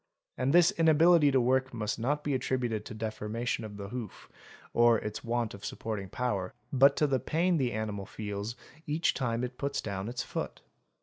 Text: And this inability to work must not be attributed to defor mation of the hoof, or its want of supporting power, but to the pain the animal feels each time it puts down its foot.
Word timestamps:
And 0.35 0.51
this 0.51 0.71
inability 0.71 1.29
to 1.29 1.39
work 1.39 1.75
must 1.75 1.99
not 1.99 2.23
be 2.23 2.33
attributed 2.33 2.85
to 2.85 2.95
defor 2.95 3.29
mation 3.29 3.63
of 3.63 3.77
the 3.77 3.89
hoof, 3.89 4.29
or 4.73 4.97
its 4.97 5.23
want 5.23 5.53
of 5.53 5.63
supporting 5.63 6.09
power, 6.09 6.55
but 6.73 6.95
to 6.95 7.05
the 7.05 7.19
pain 7.19 7.57
the 7.57 7.71
animal 7.73 8.07
feels 8.07 8.55
each 8.87 9.13
time 9.13 9.43
it 9.43 9.59
puts 9.59 9.79
down 9.79 10.09
its 10.09 10.23
foot. 10.23 10.61